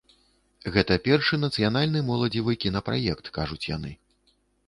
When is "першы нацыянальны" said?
1.07-2.01